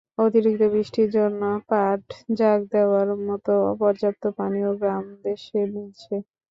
অতিরিক্ত 0.19 0.61
বৃষ্টির 0.73 1.09
জন্য 1.17 1.41
পাট 1.69 2.03
জাগ 2.37 2.59
দেওয়ার 2.73 3.07
মতো 3.27 3.53
পর্যাপ্ত 3.81 4.23
পানিও 4.37 4.71
গ্রামদেশে 4.79 5.59
মিলছে। 5.73 6.13